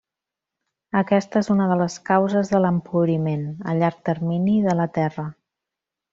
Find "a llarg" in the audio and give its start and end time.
3.71-4.01